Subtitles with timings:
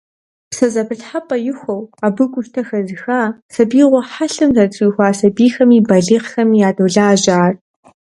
[0.49, 3.19] ПсэзэпылъхьэпӀэ ихуэу, абы гущтэ хэзыха,
[3.53, 7.53] сабиигъуэ хьэлъэм зэтрихуа сабийхэми балигъхэми ядолажьэ ар.